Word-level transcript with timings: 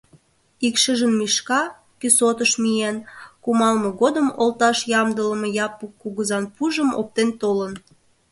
Ик 0.67 0.75
шыжым 0.81 1.13
Мишка, 1.19 1.61
кӱсотыш 1.99 2.51
миен, 2.63 2.97
кумалме 3.43 3.89
годым 4.01 4.27
олташ 4.41 4.77
ямдылыме 4.99 5.49
Япык 5.65 5.91
кугызан 6.01 6.45
пужым 6.55 6.89
оптен 6.99 7.29
толын. 7.41 7.73